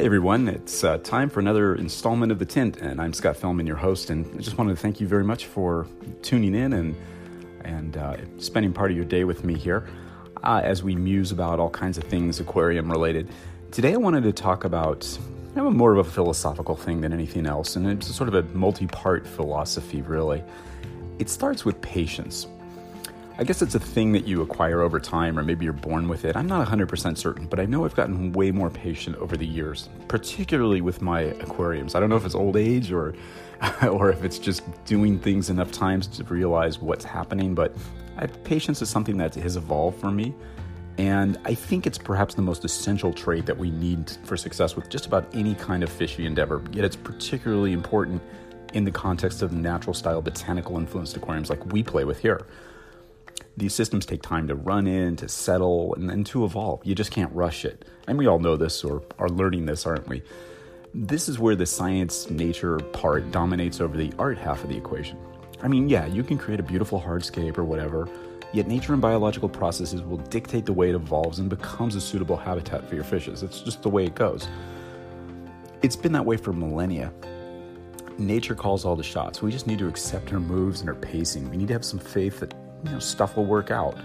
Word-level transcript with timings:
Hey 0.00 0.06
everyone, 0.06 0.48
it's 0.48 0.82
uh, 0.82 0.96
time 0.96 1.28
for 1.28 1.40
another 1.40 1.74
installment 1.74 2.32
of 2.32 2.38
The 2.38 2.46
Tint, 2.46 2.78
and 2.78 3.02
I'm 3.02 3.12
Scott 3.12 3.36
Fellman, 3.36 3.66
your 3.66 3.76
host, 3.76 4.08
and 4.08 4.24
I 4.34 4.38
just 4.38 4.56
wanted 4.56 4.74
to 4.74 4.80
thank 4.80 4.98
you 4.98 5.06
very 5.06 5.24
much 5.24 5.44
for 5.44 5.86
tuning 6.22 6.54
in 6.54 6.72
and 6.72 6.96
and 7.64 7.98
uh, 7.98 8.16
spending 8.38 8.72
part 8.72 8.90
of 8.90 8.96
your 8.96 9.04
day 9.04 9.24
with 9.24 9.44
me 9.44 9.58
here 9.58 9.86
uh, 10.42 10.62
as 10.64 10.82
we 10.82 10.96
muse 10.96 11.32
about 11.32 11.60
all 11.60 11.68
kinds 11.68 11.98
of 11.98 12.04
things 12.04 12.40
aquarium 12.40 12.90
related. 12.90 13.28
Today 13.72 13.92
I 13.92 13.98
wanted 13.98 14.22
to 14.22 14.32
talk 14.32 14.64
about 14.64 15.00
kind 15.54 15.66
of 15.66 15.74
more 15.74 15.92
of 15.92 15.98
a 15.98 16.10
philosophical 16.10 16.76
thing 16.76 17.02
than 17.02 17.12
anything 17.12 17.44
else, 17.44 17.76
and 17.76 17.86
it's 17.86 18.06
sort 18.06 18.30
of 18.30 18.34
a 18.34 18.42
multi-part 18.54 19.26
philosophy, 19.26 20.00
really. 20.00 20.42
It 21.18 21.28
starts 21.28 21.66
with 21.66 21.78
patience. 21.82 22.46
I 23.38 23.44
guess 23.44 23.62
it's 23.62 23.74
a 23.74 23.80
thing 23.80 24.12
that 24.12 24.26
you 24.26 24.42
acquire 24.42 24.82
over 24.82 25.00
time, 25.00 25.38
or 25.38 25.42
maybe 25.42 25.64
you're 25.64 25.72
born 25.72 26.08
with 26.08 26.24
it. 26.24 26.36
I'm 26.36 26.46
not 26.46 26.66
100% 26.66 27.16
certain, 27.16 27.46
but 27.46 27.58
I 27.58 27.64
know 27.64 27.84
I've 27.84 27.94
gotten 27.94 28.32
way 28.32 28.50
more 28.50 28.70
patient 28.70 29.16
over 29.16 29.36
the 29.36 29.46
years, 29.46 29.88
particularly 30.08 30.80
with 30.80 31.00
my 31.00 31.20
aquariums. 31.20 31.94
I 31.94 32.00
don't 32.00 32.10
know 32.10 32.16
if 32.16 32.26
it's 32.26 32.34
old 32.34 32.56
age 32.56 32.92
or, 32.92 33.14
or 33.82 34.10
if 34.10 34.24
it's 34.24 34.38
just 34.38 34.62
doing 34.84 35.18
things 35.18 35.48
enough 35.48 35.72
times 35.72 36.06
to 36.08 36.24
realize 36.24 36.80
what's 36.80 37.04
happening, 37.04 37.54
but 37.54 37.74
I, 38.18 38.26
patience 38.26 38.82
is 38.82 38.90
something 38.90 39.16
that 39.18 39.34
has 39.36 39.56
evolved 39.56 40.00
for 40.00 40.10
me. 40.10 40.34
And 40.98 41.38
I 41.46 41.54
think 41.54 41.86
it's 41.86 41.96
perhaps 41.96 42.34
the 42.34 42.42
most 42.42 42.64
essential 42.64 43.12
trait 43.12 43.46
that 43.46 43.56
we 43.56 43.70
need 43.70 44.10
for 44.24 44.36
success 44.36 44.76
with 44.76 44.90
just 44.90 45.06
about 45.06 45.34
any 45.34 45.54
kind 45.54 45.82
of 45.82 45.88
fishy 45.88 46.26
endeavor. 46.26 46.62
Yet 46.72 46.84
it's 46.84 46.96
particularly 46.96 47.72
important 47.72 48.20
in 48.74 48.84
the 48.84 48.90
context 48.90 49.40
of 49.40 49.52
natural 49.52 49.94
style 49.94 50.20
botanical 50.20 50.76
influenced 50.76 51.16
aquariums 51.16 51.48
like 51.48 51.64
we 51.72 51.82
play 51.82 52.04
with 52.04 52.18
here 52.18 52.46
these 53.60 53.74
systems 53.74 54.04
take 54.04 54.22
time 54.22 54.48
to 54.48 54.54
run 54.56 54.88
in, 54.88 55.14
to 55.16 55.28
settle, 55.28 55.94
and 55.94 56.10
then 56.10 56.24
to 56.24 56.44
evolve. 56.44 56.80
You 56.84 56.94
just 56.94 57.12
can't 57.12 57.32
rush 57.32 57.64
it. 57.64 57.84
And 58.08 58.18
we 58.18 58.26
all 58.26 58.40
know 58.40 58.56
this 58.56 58.82
or 58.82 59.02
are 59.18 59.28
learning 59.28 59.66
this, 59.66 59.86
aren't 59.86 60.08
we? 60.08 60.22
This 60.92 61.28
is 61.28 61.38
where 61.38 61.54
the 61.54 61.66
science 61.66 62.28
nature 62.30 62.78
part 62.78 63.30
dominates 63.30 63.80
over 63.80 63.96
the 63.96 64.12
art 64.18 64.38
half 64.38 64.64
of 64.64 64.70
the 64.70 64.76
equation. 64.76 65.18
I 65.62 65.68
mean, 65.68 65.88
yeah, 65.88 66.06
you 66.06 66.24
can 66.24 66.38
create 66.38 66.58
a 66.58 66.64
beautiful 66.64 67.00
hardscape 67.00 67.58
or 67.58 67.64
whatever, 67.64 68.08
yet 68.52 68.66
nature 68.66 68.92
and 68.92 69.02
biological 69.02 69.48
processes 69.48 70.02
will 70.02 70.16
dictate 70.16 70.66
the 70.66 70.72
way 70.72 70.88
it 70.88 70.94
evolves 70.94 71.38
and 71.38 71.48
becomes 71.48 71.94
a 71.94 72.00
suitable 72.00 72.36
habitat 72.36 72.88
for 72.88 72.96
your 72.96 73.04
fishes. 73.04 73.42
It's 73.42 73.60
just 73.60 73.82
the 73.82 73.90
way 73.90 74.04
it 74.04 74.14
goes. 74.16 74.48
It's 75.82 75.96
been 75.96 76.12
that 76.12 76.24
way 76.24 76.36
for 76.38 76.52
millennia. 76.52 77.12
Nature 78.18 78.54
calls 78.54 78.84
all 78.84 78.96
the 78.96 79.02
shots. 79.02 79.40
We 79.40 79.50
just 79.50 79.66
need 79.66 79.78
to 79.78 79.88
accept 79.88 80.28
her 80.30 80.40
moves 80.40 80.80
and 80.80 80.88
her 80.88 80.94
pacing. 80.94 81.48
We 81.50 81.56
need 81.56 81.68
to 81.68 81.74
have 81.74 81.84
some 81.84 82.00
faith 82.00 82.40
that 82.40 82.52
you 82.84 82.90
know, 82.90 82.98
stuff 82.98 83.36
will 83.36 83.44
work 83.44 83.70
out, 83.70 83.96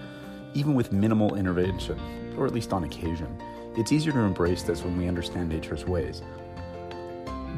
even 0.54 0.74
with 0.74 0.92
minimal 0.92 1.36
intervention, 1.36 1.98
or 2.36 2.46
at 2.46 2.52
least 2.52 2.72
on 2.72 2.84
occasion. 2.84 3.28
It's 3.76 3.92
easier 3.92 4.12
to 4.12 4.20
embrace 4.20 4.62
this 4.62 4.82
when 4.82 4.96
we 4.96 5.08
understand 5.08 5.48
nature's 5.48 5.84
ways. 5.84 6.22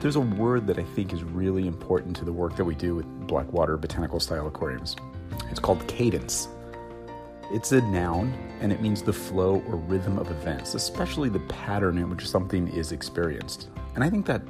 There's 0.01 0.17
a 0.17 0.21
word 0.21 0.67
that 0.69 0.79
I 0.79 0.85
think 0.85 1.13
is 1.13 1.25
really 1.25 1.67
important 1.67 2.17
to 2.17 2.25
the 2.25 2.33
work 2.33 2.57
that 2.57 2.65
we 2.65 2.75
do 2.75 2.95
with 2.95 3.07
Blackwater 3.27 3.77
botanical 3.77 4.21
style 4.21 4.47
aquariums. 4.47 4.97
It's 5.51 5.61
called 5.61 5.87
cadence. 5.89 6.49
It's 7.51 7.73
a 7.73 7.81
noun 7.81 8.33
and 8.61 8.73
it 8.73 8.81
means 8.81 9.03
the 9.03 9.13
flow 9.13 9.63
or 9.67 9.77
rhythm 9.77 10.19
of 10.19 10.31
events, 10.31 10.75
especially 10.75 11.29
the 11.29 11.41
pattern 11.41 11.99
in 11.99 12.11
which 12.11 12.29
something 12.29 12.69
is 12.69 12.93
experienced. 12.93 13.69
And 13.95 14.05
I 14.05 14.11
think 14.11 14.27
that 14.27 14.43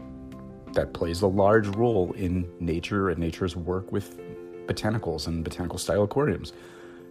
that 0.75 0.93
plays 0.93 1.23
a 1.23 1.27
large 1.27 1.67
role 1.69 2.13
in 2.13 2.49
nature 2.61 3.09
and 3.11 3.19
nature's 3.19 3.57
work 3.57 3.91
with 3.91 4.21
botanicals 4.69 5.27
and 5.27 5.43
botanical 5.43 5.79
style 5.79 6.05
aquariums. 6.05 6.53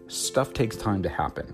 Stuff 0.08 0.54
takes 0.54 0.78
time 0.78 1.04
to 1.04 1.10
happen. 1.10 1.54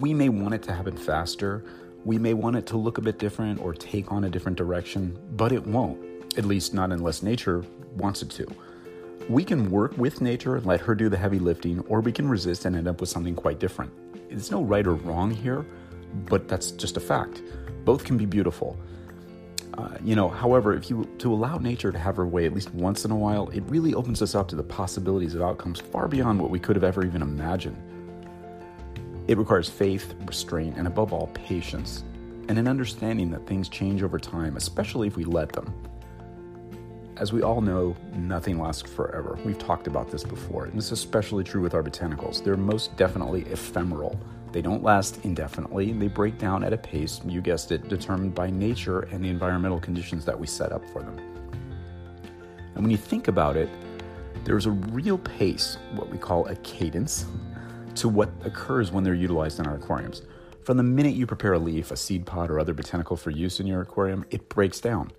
We 0.00 0.14
may 0.14 0.28
want 0.28 0.54
it 0.54 0.62
to 0.64 0.72
happen 0.72 0.96
faster, 0.96 1.64
we 2.04 2.18
may 2.18 2.34
want 2.34 2.56
it 2.56 2.66
to 2.66 2.76
look 2.76 2.98
a 2.98 3.00
bit 3.00 3.18
different 3.18 3.60
or 3.60 3.72
take 3.72 4.10
on 4.10 4.24
a 4.24 4.30
different 4.30 4.58
direction, 4.58 5.16
but 5.36 5.52
it 5.52 5.64
won't, 5.64 6.00
at 6.36 6.44
least 6.44 6.74
not 6.74 6.90
unless 6.90 7.22
nature 7.22 7.64
wants 7.96 8.22
it 8.22 8.30
to. 8.30 8.46
We 9.28 9.44
can 9.44 9.70
work 9.70 9.96
with 9.96 10.20
nature 10.20 10.56
and 10.56 10.66
let 10.66 10.80
her 10.80 10.96
do 10.96 11.08
the 11.08 11.16
heavy 11.16 11.38
lifting, 11.38 11.78
or 11.80 12.00
we 12.00 12.10
can 12.10 12.28
resist 12.28 12.64
and 12.64 12.74
end 12.74 12.88
up 12.88 13.00
with 13.00 13.08
something 13.08 13.36
quite 13.36 13.60
different. 13.60 13.92
There's 14.28 14.50
no 14.50 14.62
right 14.62 14.84
or 14.84 14.94
wrong 14.94 15.30
here, 15.30 15.64
but 16.26 16.48
that's 16.48 16.72
just 16.72 16.96
a 16.96 17.00
fact. 17.00 17.42
Both 17.84 18.04
can 18.04 18.16
be 18.16 18.26
beautiful. 18.26 18.76
Uh, 19.74 19.96
you 20.04 20.14
know, 20.14 20.28
however, 20.28 20.74
if 20.74 20.90
you 20.90 21.08
to 21.18 21.32
allow 21.32 21.56
nature 21.56 21.90
to 21.90 21.98
have 21.98 22.16
her 22.16 22.26
way 22.26 22.44
at 22.44 22.52
least 22.52 22.72
once 22.74 23.04
in 23.04 23.10
a 23.10 23.16
while, 23.16 23.48
it 23.50 23.62
really 23.68 23.94
opens 23.94 24.20
us 24.20 24.34
up 24.34 24.46
to 24.48 24.56
the 24.56 24.62
possibilities 24.62 25.34
of 25.34 25.40
outcomes 25.40 25.80
far 25.80 26.08
beyond 26.08 26.40
what 26.40 26.50
we 26.50 26.58
could 26.58 26.76
have 26.76 26.84
ever 26.84 27.04
even 27.04 27.22
imagined. 27.22 27.76
It 29.28 29.38
requires 29.38 29.70
faith, 29.70 30.14
restraint, 30.26 30.76
and 30.76 30.86
above 30.86 31.12
all, 31.12 31.28
patience, 31.28 32.04
and 32.48 32.58
an 32.58 32.68
understanding 32.68 33.30
that 33.30 33.46
things 33.46 33.68
change 33.68 34.02
over 34.02 34.18
time, 34.18 34.56
especially 34.56 35.06
if 35.06 35.16
we 35.16 35.24
let 35.24 35.52
them. 35.52 35.72
As 37.16 37.32
we 37.32 37.42
all 37.42 37.60
know, 37.60 37.96
nothing 38.14 38.58
lasts 38.58 38.90
forever. 38.90 39.38
We've 39.44 39.58
talked 39.58 39.86
about 39.86 40.10
this 40.10 40.24
before, 40.24 40.64
and 40.64 40.74
this 40.76 40.86
is 40.86 40.92
especially 40.92 41.44
true 41.44 41.62
with 41.62 41.72
our 41.72 41.82
botanicals. 41.82 42.42
They're 42.42 42.56
most 42.56 42.94
definitely 42.96 43.42
ephemeral 43.42 44.20
they 44.52 44.62
don't 44.62 44.82
last 44.82 45.18
indefinitely. 45.24 45.92
They 45.92 46.08
break 46.08 46.38
down 46.38 46.62
at 46.62 46.72
a 46.72 46.78
pace, 46.78 47.20
you 47.26 47.40
guessed 47.40 47.72
it, 47.72 47.88
determined 47.88 48.34
by 48.34 48.50
nature 48.50 49.00
and 49.00 49.24
the 49.24 49.28
environmental 49.28 49.80
conditions 49.80 50.24
that 50.26 50.38
we 50.38 50.46
set 50.46 50.72
up 50.72 50.84
for 50.90 51.02
them. 51.02 51.18
And 52.74 52.84
when 52.84 52.90
you 52.90 52.96
think 52.96 53.28
about 53.28 53.56
it, 53.56 53.68
there's 54.44 54.66
a 54.66 54.70
real 54.70 55.18
pace, 55.18 55.78
what 55.94 56.10
we 56.10 56.18
call 56.18 56.46
a 56.46 56.56
cadence, 56.56 57.26
to 57.94 58.08
what 58.08 58.30
occurs 58.44 58.90
when 58.90 59.04
they're 59.04 59.14
utilized 59.14 59.58
in 59.58 59.66
our 59.66 59.76
aquariums. 59.76 60.22
From 60.64 60.76
the 60.76 60.82
minute 60.82 61.14
you 61.14 61.26
prepare 61.26 61.54
a 61.54 61.58
leaf, 61.58 61.90
a 61.90 61.96
seed 61.96 62.24
pod, 62.26 62.50
or 62.50 62.60
other 62.60 62.74
botanical 62.74 63.16
for 63.16 63.30
use 63.30 63.60
in 63.60 63.66
your 63.66 63.82
aquarium, 63.82 64.24
it 64.30 64.48
breaks 64.48 64.80
down. 64.80 65.12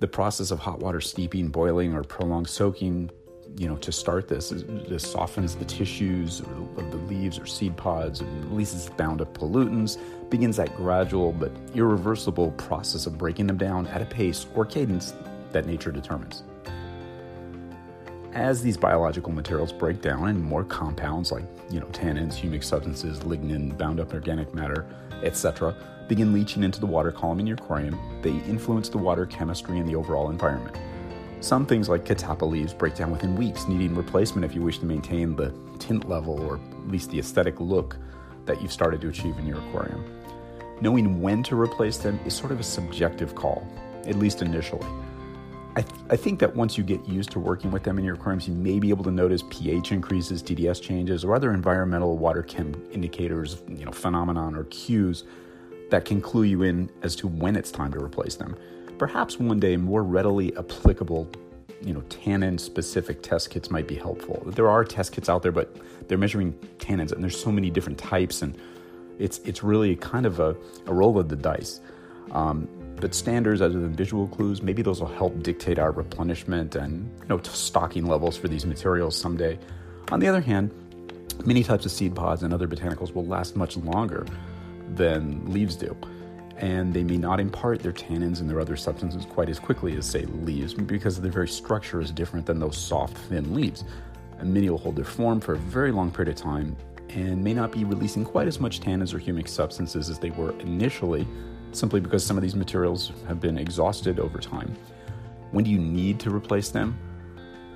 The 0.00 0.08
process 0.08 0.50
of 0.50 0.58
hot 0.58 0.80
water 0.80 1.00
steeping, 1.00 1.48
boiling, 1.48 1.94
or 1.94 2.02
prolonged 2.02 2.48
soaking 2.48 3.10
you 3.56 3.68
know, 3.68 3.76
to 3.76 3.92
start 3.92 4.28
this, 4.28 4.52
this 4.88 5.02
softens 5.02 5.54
the 5.54 5.64
tissues 5.64 6.40
of 6.40 6.90
the 6.90 6.96
leaves 6.96 7.38
or 7.38 7.46
seed 7.46 7.76
pods 7.76 8.20
and 8.20 8.50
releases 8.50 8.88
bound 8.90 9.20
up 9.20 9.36
pollutants, 9.36 9.98
begins 10.28 10.56
that 10.56 10.74
gradual 10.76 11.32
but 11.32 11.52
irreversible 11.74 12.50
process 12.52 13.06
of 13.06 13.16
breaking 13.16 13.46
them 13.46 13.56
down 13.56 13.86
at 13.88 14.02
a 14.02 14.06
pace 14.06 14.46
or 14.54 14.64
cadence 14.64 15.14
that 15.52 15.66
nature 15.66 15.92
determines. 15.92 16.42
As 18.32 18.60
these 18.60 18.76
biological 18.76 19.30
materials 19.30 19.72
break 19.72 20.02
down 20.02 20.28
and 20.28 20.42
more 20.42 20.64
compounds 20.64 21.30
like, 21.30 21.44
you 21.70 21.78
know, 21.78 21.86
tannins, 21.86 22.34
humic 22.34 22.64
substances, 22.64 23.20
lignin, 23.20 23.78
bound 23.78 24.00
up 24.00 24.12
organic 24.12 24.52
matter, 24.52 24.84
etc., 25.22 25.76
begin 26.08 26.32
leaching 26.32 26.64
into 26.64 26.80
the 26.80 26.86
water 26.86 27.12
column 27.12 27.38
in 27.38 27.46
your 27.46 27.56
aquarium, 27.56 27.96
they 28.22 28.32
influence 28.50 28.88
the 28.88 28.98
water 28.98 29.24
chemistry 29.24 29.78
and 29.78 29.88
the 29.88 29.94
overall 29.94 30.30
environment. 30.30 30.76
Some 31.44 31.66
things 31.66 31.90
like 31.90 32.06
catappa 32.06 32.50
leaves 32.50 32.72
break 32.72 32.94
down 32.94 33.10
within 33.10 33.36
weeks, 33.36 33.68
needing 33.68 33.94
replacement 33.94 34.46
if 34.46 34.54
you 34.54 34.62
wish 34.62 34.78
to 34.78 34.86
maintain 34.86 35.36
the 35.36 35.52
tint 35.78 36.08
level 36.08 36.40
or 36.40 36.56
at 36.56 36.88
least 36.88 37.10
the 37.10 37.18
aesthetic 37.18 37.60
look 37.60 37.98
that 38.46 38.62
you've 38.62 38.72
started 38.72 39.02
to 39.02 39.10
achieve 39.10 39.36
in 39.36 39.46
your 39.46 39.58
aquarium. 39.58 40.02
Knowing 40.80 41.20
when 41.20 41.42
to 41.42 41.60
replace 41.60 41.98
them 41.98 42.18
is 42.24 42.32
sort 42.32 42.50
of 42.50 42.60
a 42.60 42.62
subjective 42.62 43.34
call, 43.34 43.68
at 44.06 44.16
least 44.16 44.40
initially. 44.40 44.86
I, 45.76 45.82
th- 45.82 46.00
I, 46.08 46.16
think 46.16 46.38
that 46.40 46.56
once 46.56 46.78
you 46.78 46.84
get 46.84 47.06
used 47.06 47.30
to 47.32 47.40
working 47.40 47.70
with 47.70 47.82
them 47.82 47.98
in 47.98 48.06
your 48.06 48.14
aquariums, 48.14 48.48
you 48.48 48.54
may 48.54 48.78
be 48.78 48.88
able 48.88 49.04
to 49.04 49.10
notice 49.10 49.42
pH 49.50 49.92
increases, 49.92 50.42
TDS 50.42 50.80
changes, 50.80 51.26
or 51.26 51.34
other 51.34 51.52
environmental 51.52 52.16
water 52.16 52.42
chem 52.42 52.74
indicators, 52.90 53.62
you 53.68 53.84
know, 53.84 53.92
phenomenon 53.92 54.54
or 54.54 54.64
cues 54.64 55.24
that 55.90 56.06
can 56.06 56.22
clue 56.22 56.44
you 56.44 56.62
in 56.62 56.90
as 57.02 57.14
to 57.16 57.28
when 57.28 57.54
it's 57.54 57.70
time 57.70 57.92
to 57.92 58.02
replace 58.02 58.36
them 58.36 58.56
perhaps 58.98 59.38
one 59.38 59.60
day 59.60 59.76
more 59.76 60.02
readily 60.02 60.56
applicable 60.56 61.30
you 61.82 61.92
know 61.92 62.00
tannin 62.02 62.56
specific 62.56 63.22
test 63.22 63.50
kits 63.50 63.70
might 63.70 63.86
be 63.86 63.94
helpful. 63.94 64.42
There 64.46 64.68
are 64.68 64.84
test 64.84 65.12
kits 65.12 65.28
out 65.28 65.42
there 65.42 65.52
but 65.52 65.76
they're 66.08 66.18
measuring 66.18 66.52
tannins 66.78 67.12
and 67.12 67.22
there's 67.22 67.40
so 67.40 67.52
many 67.52 67.70
different 67.70 67.98
types 67.98 68.42
and 68.42 68.56
it's 69.18 69.38
it's 69.38 69.62
really 69.62 69.96
kind 69.96 70.26
of 70.26 70.40
a, 70.40 70.56
a 70.86 70.94
roll 70.94 71.18
of 71.18 71.28
the 71.28 71.36
dice. 71.36 71.80
Um, 72.32 72.68
but 72.96 73.14
standards 73.14 73.60
other 73.60 73.78
than 73.80 73.92
visual 73.92 74.28
clues 74.28 74.62
maybe 74.62 74.80
those 74.80 75.00
will 75.00 75.08
help 75.08 75.42
dictate 75.42 75.78
our 75.78 75.90
replenishment 75.90 76.74
and 76.74 77.10
you 77.20 77.28
know 77.28 77.40
stocking 77.42 78.06
levels 78.06 78.36
for 78.36 78.48
these 78.48 78.64
materials 78.64 79.16
someday. 79.16 79.58
On 80.10 80.20
the 80.20 80.28
other 80.28 80.40
hand 80.40 80.70
Many 81.44 81.62
types 81.62 81.84
of 81.84 81.92
seed 81.92 82.14
pods 82.14 82.42
and 82.42 82.54
other 82.54 82.66
botanicals 82.66 83.14
will 83.14 83.26
last 83.26 83.54
much 83.56 83.76
longer 83.76 84.24
than 84.94 85.44
leaves 85.52 85.76
do, 85.76 85.94
and 86.58 86.94
they 86.94 87.02
may 87.02 87.16
not 87.16 87.40
impart 87.40 87.80
their 87.80 87.92
tannins 87.92 88.40
and 88.40 88.48
their 88.48 88.60
other 88.60 88.76
substances 88.76 89.24
quite 89.24 89.48
as 89.48 89.58
quickly 89.58 89.96
as, 89.96 90.06
say, 90.06 90.24
leaves 90.24 90.74
because 90.74 91.20
their 91.20 91.30
very 91.30 91.48
structure 91.48 92.00
is 92.00 92.10
different 92.10 92.46
than 92.46 92.58
those 92.58 92.76
soft, 92.76 93.16
thin 93.16 93.54
leaves. 93.54 93.84
And 94.38 94.52
many 94.52 94.70
will 94.70 94.78
hold 94.78 94.96
their 94.96 95.04
form 95.04 95.40
for 95.40 95.54
a 95.54 95.58
very 95.58 95.90
long 95.90 96.10
period 96.10 96.36
of 96.36 96.40
time 96.40 96.76
and 97.10 97.42
may 97.42 97.54
not 97.54 97.72
be 97.72 97.84
releasing 97.84 98.24
quite 98.24 98.48
as 98.48 98.60
much 98.60 98.80
tannins 98.80 99.14
or 99.14 99.18
humic 99.18 99.48
substances 99.48 100.08
as 100.10 100.18
they 100.18 100.30
were 100.30 100.58
initially, 100.60 101.26
simply 101.72 102.00
because 102.00 102.24
some 102.24 102.36
of 102.36 102.42
these 102.42 102.54
materials 102.54 103.12
have 103.26 103.40
been 103.40 103.58
exhausted 103.58 104.18
over 104.18 104.38
time. 104.38 104.74
When 105.50 105.64
do 105.64 105.70
you 105.70 105.78
need 105.78 106.18
to 106.20 106.34
replace 106.34 106.70
them? 106.70 106.98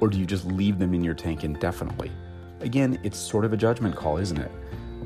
Or 0.00 0.08
do 0.08 0.18
you 0.18 0.26
just 0.26 0.44
leave 0.44 0.78
them 0.78 0.94
in 0.94 1.02
your 1.02 1.14
tank 1.14 1.44
indefinitely? 1.44 2.10
Again, 2.60 2.98
it's 3.02 3.18
sort 3.18 3.44
of 3.44 3.52
a 3.52 3.56
judgment 3.56 3.96
call, 3.96 4.18
isn't 4.18 4.38
it? 4.38 4.50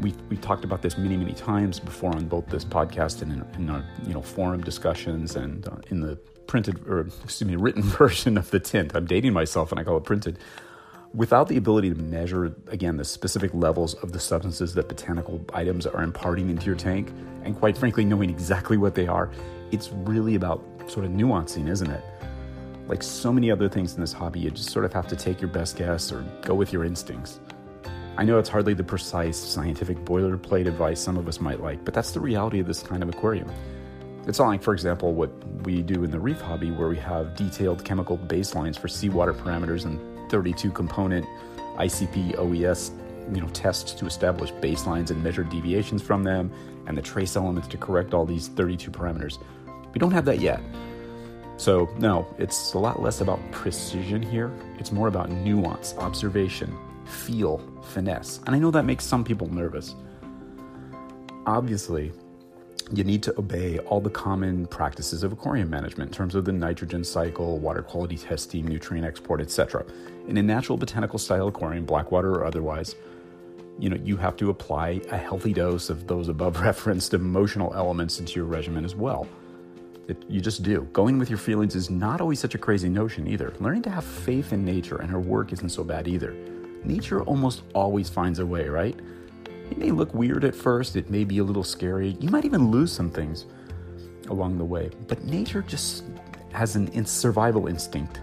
We 0.01 0.15
we 0.29 0.37
talked 0.37 0.65
about 0.65 0.83
this 0.83 0.97
many 0.99 1.17
many 1.17 1.33
times 1.33 1.79
before 1.79 2.15
on 2.15 2.27
both 2.27 2.47
this 2.49 2.65
podcast 2.65 3.23
and 3.23 3.33
in, 3.33 3.63
in 3.63 3.71
our 3.71 3.85
you 4.07 4.15
know 4.15 4.23
forum 4.23 4.63
discussions 4.63 5.37
and 5.37 5.67
uh, 5.67 5.77
in 5.91 6.01
the 6.01 6.17
printed 6.47 6.87
or 6.87 7.01
excuse 7.25 7.49
me 7.49 7.57
written 7.57 7.83
version 8.01 8.37
of 8.37 8.51
the 8.51 8.61
tint. 8.61 8.95
I'm 8.95 9.07
dating 9.07 9.33
myself 9.33 9.71
and 9.71 9.81
I 9.81 9.85
call 9.85 9.97
it 9.97 10.05
printed. 10.05 10.39
Without 11.15 11.49
the 11.49 11.59
ability 11.59 11.91
to 11.91 11.95
measure 11.97 12.57
again 12.69 12.97
the 12.97 13.05
specific 13.05 13.53
levels 13.53 13.95
of 13.95 14.13
the 14.13 14.21
substances 14.21 14.75
that 14.75 14.89
botanical 14.89 15.45
items 15.53 15.87
are 15.87 16.03
imparting 16.03 16.49
into 16.49 16.65
your 16.65 16.75
tank, 16.75 17.13
and 17.45 17.55
quite 17.55 17.77
frankly 17.77 18.05
knowing 18.05 18.31
exactly 18.31 18.79
what 18.79 18.95
they 18.95 19.07
are, 19.07 19.31
it's 19.73 19.91
really 19.93 20.37
about 20.37 20.63
sort 20.87 21.05
of 21.05 21.13
nuancing, 21.13 21.69
isn't 21.69 21.91
it? 21.91 22.03
Like 22.89 23.03
so 23.03 23.33
many 23.33 23.51
other 23.51 23.69
things 23.69 23.95
in 23.95 24.01
this 24.01 24.13
hobby, 24.13 24.41
you 24.41 24.51
just 24.51 24.71
sort 24.71 24.85
of 24.85 24.93
have 24.93 25.07
to 25.09 25.17
take 25.17 25.41
your 25.41 25.51
best 25.51 25.77
guess 25.77 26.11
or 26.11 26.23
go 26.43 26.55
with 26.55 26.73
your 26.73 26.85
instincts. 26.85 27.41
I 28.17 28.25
know 28.25 28.39
it's 28.39 28.49
hardly 28.49 28.75
the 28.75 28.85
precise 28.85 29.39
scientific 29.39 29.99
boilerplate 30.05 30.67
advice 30.67 31.01
some 31.01 31.17
of 31.17 31.27
us 31.29 31.41
might 31.41 31.61
like, 31.61 31.85
but 31.85 31.95
that's 31.95 32.11
the 32.11 32.21
reality 32.21 32.61
of 32.61 32.67
this 32.67 32.83
kind 32.83 33.03
of 33.03 33.09
aquarium. 33.09 33.51
It's 34.27 34.39
not 34.39 34.49
like, 34.49 34.63
for 34.63 34.75
example, 34.75 35.15
what 35.15 35.31
we 35.65 35.83
do 35.83 36.05
in 36.05 36.11
the 36.11 36.21
reef 36.21 36.41
hobby, 36.41 36.71
where 36.71 36.89
we 36.89 36.99
have 36.99 37.35
detailed 37.35 37.85
chemical 37.85 38.19
baselines 38.19 38.79
for 38.79 38.87
seawater 38.87 39.33
parameters 39.33 39.85
and 39.87 40.31
32 40.31 40.71
component 40.71 41.27
ICP 41.79 42.39
OES 42.39 42.93
you 43.33 43.41
know, 43.41 43.49
tests 43.49 43.93
to 43.93 44.07
establish 44.07 44.53
baselines 44.55 45.11
and 45.11 45.23
measure 45.23 45.45
deviations 45.45 46.03
from 46.03 46.23
them, 46.23 46.53
and 46.87 46.97
the 46.97 47.03
trace 47.03 47.37
elements 47.37 47.69
to 47.69 47.77
correct 47.77 48.15
all 48.15 48.27
these 48.27 48.49
32 48.49 48.91
parameters. 48.91 49.39
We 49.95 49.99
don't 49.99 50.13
have 50.13 50.25
that 50.27 50.41
yet. 50.41 50.61
So, 51.57 51.89
no, 51.99 52.27
it's 52.39 52.73
a 52.75 52.79
lot 52.79 53.01
less 53.01 53.21
about 53.21 53.39
precision 53.53 54.23
here. 54.23 54.51
It's 54.79 54.91
more 54.91 55.09
about 55.09 55.31
nuance, 55.31 55.95
observation, 55.99 56.77
feel, 57.13 57.59
finesse. 57.83 58.41
And 58.47 58.55
I 58.55 58.59
know 58.59 58.71
that 58.71 58.85
makes 58.85 59.05
some 59.05 59.25
people 59.25 59.53
nervous. 59.53 59.95
Obviously, 61.47 62.13
you 62.93 63.05
need 63.05 63.23
to 63.23 63.39
obey 63.39 63.79
all 63.81 64.01
the 64.01 64.11
common 64.11 64.67
practices 64.67 65.23
of 65.23 65.33
aquarium 65.33 65.71
management 65.71 66.11
in 66.11 66.15
terms 66.15 66.35
of 66.35 66.45
the 66.45 66.53
nitrogen 66.53 67.05
cycle, 67.05 67.59
water 67.59 67.83
quality 67.83 68.19
testing, 68.19 68.67
nutrient 68.67 69.07
export, 69.07 69.41
etc. 69.41 69.85
In 70.29 70.37
a 70.37 70.43
natural 70.43 70.77
botanical 70.77 71.19
style 71.19 71.49
aquarium, 71.49 71.85
blackwater 71.85 72.31
or 72.33 72.45
otherwise, 72.45 72.95
you 73.79 73.89
know, 73.89 73.97
you 74.05 74.17
have 74.17 74.37
to 74.37 74.51
apply 74.51 75.01
a 75.11 75.17
healthy 75.17 75.53
dose 75.53 75.91
of 75.91 76.07
those 76.07 76.29
above 76.29 76.61
referenced 76.61 77.15
emotional 77.15 77.73
elements 77.75 78.21
into 78.21 78.35
your 78.35 78.45
regimen 78.45 78.85
as 78.85 78.95
well. 78.95 79.27
It, 80.09 80.23
you 80.29 80.41
just 80.41 80.63
do. 80.63 80.83
Going 80.93 81.19
with 81.19 81.31
your 81.31 81.39
feelings 81.39 81.75
is 81.75 81.89
not 81.89 82.21
always 82.21 82.41
such 82.41 82.55
a 82.55 82.59
crazy 82.59 82.89
notion 82.89 83.27
either. 83.27 83.55
Learning 83.61 83.83
to 83.83 83.91
have 83.91 84.05
faith 84.05 84.53
in 84.53 84.65
nature 84.65 84.97
and 84.97 85.11
her 85.11 85.21
work 85.21 85.53
isn't 85.53 85.71
so 85.71 85.85
bad 85.85 86.09
either. 86.09 86.37
Nature 86.85 87.23
almost 87.23 87.63
always 87.75 88.09
finds 88.09 88.39
a 88.39 88.47
way, 88.47 88.69
right? 88.69 88.99
It 89.71 89.79
may 89.79 89.91
look 89.91 90.13
weird 90.15 90.45
at 90.45 90.55
first, 90.55 90.97
it 90.97 91.09
may 91.11 91.25
be 91.25 91.39
a 91.39 91.45
little 91.45 91.65
scary, 91.65 92.17
you 92.21 92.29
might 92.29 92.45
even 92.45 92.71
lose 92.71 92.93
some 92.93 93.11
things 93.11 93.47
along 94.29 94.59
the 94.59 94.65
way, 94.65 94.91
but 95.09 95.25
nature 95.25 95.63
just 95.63 96.05
has 96.53 96.77
an 96.77 97.07
survival 97.07 97.69
instinct. 97.69 98.21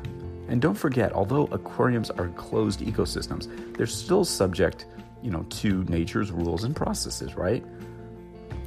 And 0.47 0.61
don't 0.61 0.75
forget, 0.75 1.13
although 1.13 1.45
aquariums 1.51 2.09
are 2.09 2.27
closed 2.29 2.81
ecosystems, 2.81 3.75
they're 3.77 3.88
still 3.88 4.25
subject, 4.25 4.85
you 5.21 5.31
know, 5.31 5.44
to 5.50 5.83
nature's 5.85 6.31
rules 6.31 6.63
and 6.63 6.75
processes, 6.75 7.35
right? 7.35 7.63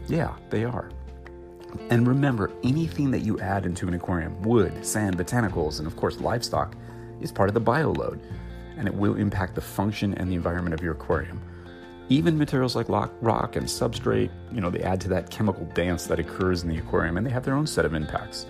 Yeah, 0.08 0.34
they 0.50 0.64
are. 0.64 0.90
And 1.90 2.06
remember, 2.06 2.50
anything 2.62 3.10
that 3.10 3.20
you 3.20 3.38
add 3.40 3.66
into 3.66 3.88
an 3.88 3.94
aquarium 3.94 4.40
wood, 4.42 4.84
sand, 4.84 5.16
botanicals, 5.16 5.78
and 5.78 5.86
of 5.86 5.96
course 5.96 6.20
livestock 6.20 6.76
is 7.20 7.32
part 7.32 7.48
of 7.48 7.54
the 7.54 7.60
bioload, 7.60 8.20
and 8.76 8.86
it 8.86 8.94
will 8.94 9.16
impact 9.16 9.54
the 9.54 9.60
function 9.60 10.14
and 10.14 10.30
the 10.30 10.34
environment 10.34 10.74
of 10.74 10.82
your 10.82 10.92
aquarium. 10.92 11.40
Even 12.08 12.36
materials 12.36 12.76
like 12.76 12.88
rock 12.88 13.56
and 13.56 13.66
substrate, 13.66 14.30
you 14.52 14.60
know, 14.60 14.70
they 14.70 14.82
add 14.82 15.00
to 15.00 15.08
that 15.08 15.30
chemical 15.30 15.64
dance 15.74 16.06
that 16.06 16.18
occurs 16.18 16.62
in 16.62 16.68
the 16.68 16.78
aquarium, 16.78 17.16
and 17.16 17.26
they 17.26 17.30
have 17.30 17.44
their 17.44 17.54
own 17.54 17.66
set 17.66 17.84
of 17.84 17.94
impacts. 17.94 18.46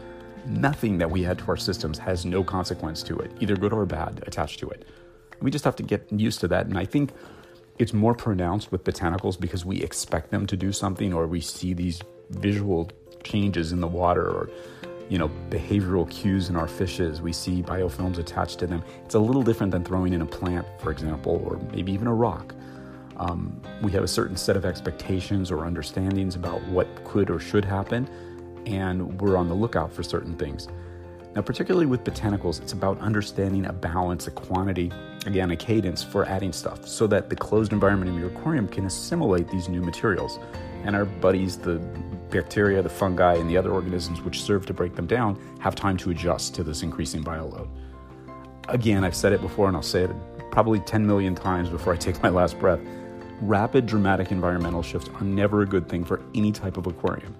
Nothing 0.46 0.98
that 0.98 1.10
we 1.10 1.24
add 1.24 1.38
to 1.38 1.44
our 1.48 1.56
systems 1.56 1.98
has 1.98 2.24
no 2.24 2.42
consequence 2.42 3.02
to 3.04 3.18
it, 3.18 3.30
either 3.40 3.54
good 3.56 3.72
or 3.72 3.86
bad, 3.86 4.24
attached 4.26 4.58
to 4.60 4.70
it. 4.70 4.84
We 5.40 5.50
just 5.50 5.64
have 5.64 5.76
to 5.76 5.82
get 5.82 6.10
used 6.10 6.40
to 6.40 6.48
that, 6.48 6.66
and 6.66 6.78
I 6.78 6.84
think 6.84 7.12
it's 7.78 7.92
more 7.92 8.14
pronounced 8.14 8.72
with 8.72 8.84
botanicals 8.84 9.38
because 9.38 9.64
we 9.64 9.82
expect 9.82 10.30
them 10.30 10.46
to 10.46 10.56
do 10.56 10.72
something 10.72 11.12
or 11.12 11.26
we 11.26 11.40
see 11.40 11.74
these 11.74 12.00
visual 12.30 12.90
changes 13.22 13.72
in 13.72 13.80
the 13.80 13.88
water 13.88 14.26
or 14.26 14.50
you 15.12 15.18
know 15.18 15.30
behavioral 15.50 16.08
cues 16.08 16.48
in 16.48 16.56
our 16.56 16.66
fishes. 16.66 17.20
We 17.20 17.34
see 17.34 17.62
biofilms 17.62 18.16
attached 18.16 18.58
to 18.60 18.66
them. 18.66 18.82
It's 19.04 19.14
a 19.14 19.18
little 19.18 19.42
different 19.42 19.70
than 19.70 19.84
throwing 19.84 20.14
in 20.14 20.22
a 20.22 20.26
plant 20.26 20.66
for 20.78 20.90
example 20.90 21.42
or 21.44 21.58
maybe 21.70 21.92
even 21.92 22.06
a 22.06 22.14
rock. 22.14 22.54
Um, 23.18 23.60
we 23.82 23.92
have 23.92 24.02
a 24.02 24.08
certain 24.08 24.38
set 24.38 24.56
of 24.56 24.64
expectations 24.64 25.50
or 25.50 25.66
understandings 25.66 26.34
about 26.34 26.66
what 26.68 26.88
could 27.04 27.28
or 27.28 27.38
should 27.38 27.62
happen 27.62 28.08
and 28.64 29.20
we're 29.20 29.36
on 29.36 29.48
the 29.48 29.54
lookout 29.54 29.92
for 29.92 30.02
certain 30.02 30.34
things 30.34 30.66
now 31.34 31.42
particularly 31.42 31.86
with 31.86 32.04
botanicals 32.04 32.60
it's 32.60 32.72
about 32.72 32.98
understanding 33.00 33.66
a 33.66 33.72
balance 33.72 34.26
a 34.26 34.30
quantity 34.30 34.92
again 35.26 35.50
a 35.50 35.56
cadence 35.56 36.02
for 36.02 36.24
adding 36.26 36.52
stuff 36.52 36.86
so 36.86 37.06
that 37.06 37.30
the 37.30 37.36
closed 37.36 37.72
environment 37.72 38.10
of 38.10 38.18
your 38.18 38.28
aquarium 38.28 38.68
can 38.68 38.86
assimilate 38.86 39.48
these 39.48 39.68
new 39.68 39.80
materials 39.80 40.38
and 40.84 40.96
our 40.96 41.04
buddies, 41.04 41.56
the 41.56 41.78
bacteria, 42.30 42.82
the 42.82 42.88
fungi, 42.88 43.34
and 43.34 43.48
the 43.48 43.56
other 43.56 43.70
organisms 43.70 44.20
which 44.22 44.42
serve 44.42 44.66
to 44.66 44.74
break 44.74 44.94
them 44.94 45.06
down, 45.06 45.38
have 45.60 45.74
time 45.74 45.96
to 45.98 46.10
adjust 46.10 46.54
to 46.54 46.64
this 46.64 46.82
increasing 46.82 47.22
bioload. 47.22 47.68
Again, 48.68 49.04
I've 49.04 49.14
said 49.14 49.32
it 49.32 49.40
before 49.40 49.68
and 49.68 49.76
I'll 49.76 49.82
say 49.82 50.04
it 50.04 50.10
probably 50.50 50.80
10 50.80 51.06
million 51.06 51.34
times 51.34 51.68
before 51.68 51.92
I 51.92 51.96
take 51.96 52.22
my 52.22 52.28
last 52.28 52.58
breath. 52.58 52.80
Rapid, 53.40 53.86
dramatic 53.86 54.30
environmental 54.30 54.82
shifts 54.82 55.08
are 55.14 55.24
never 55.24 55.62
a 55.62 55.66
good 55.66 55.88
thing 55.88 56.04
for 56.04 56.22
any 56.34 56.52
type 56.52 56.76
of 56.76 56.86
aquarium. 56.86 57.34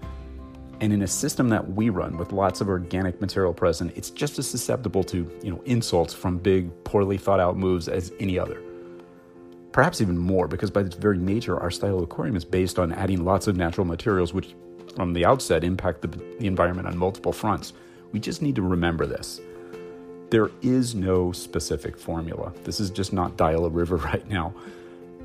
And 0.83 0.93
in 0.93 1.01
a 1.01 1.07
system 1.07 1.49
that 1.49 1.73
we 1.73 1.89
run 1.89 2.19
with 2.19 2.33
lots 2.33 2.61
of 2.61 2.69
organic 2.69 3.21
material 3.21 3.55
present, 3.55 3.97
it's 3.97 4.11
just 4.11 4.39
as 4.39 4.47
susceptible 4.47 5.03
to, 5.05 5.31
you 5.43 5.51
know, 5.51 5.63
insults 5.65 6.13
from 6.13 6.37
big, 6.37 6.71
poorly 6.85 7.17
thought 7.17 7.41
out 7.41 7.57
moves 7.57 7.89
as 7.89 8.13
any 8.21 8.39
other 8.39 8.61
perhaps 9.73 10.01
even 10.01 10.17
more, 10.17 10.47
because 10.47 10.71
by 10.71 10.83
its 10.83 10.95
very 10.95 11.19
nature, 11.19 11.59
our 11.59 11.71
style 11.71 11.97
of 11.97 12.03
aquarium 12.03 12.37
is 12.37 12.45
based 12.45 12.79
on 12.79 12.93
adding 12.93 13.25
lots 13.25 13.47
of 13.47 13.57
natural 13.57 13.87
materials, 13.87 14.33
which 14.33 14.55
from 14.95 15.15
the 15.15 15.25
outset 15.25 15.65
impact 15.65 16.03
the, 16.03 16.09
the 16.09 16.47
environment 16.47 16.87
on 16.87 16.97
multiple 16.97 17.33
fronts. 17.33 17.73
We 18.13 18.21
just 18.21 18.43
need 18.43 18.55
to 18.57 18.63
remember 18.63 19.07
this. 19.07 19.41
There 20.31 20.51
is 20.61 20.95
no 20.95 21.33
specific 21.33 21.97
formula. 21.97 22.53
This 22.65 22.81
is 22.81 22.91
just 22.91 23.13
not 23.13 23.37
dial 23.37 23.65
a 23.65 23.71
river 23.71 23.97
right 24.13 24.27
now. 24.29 24.55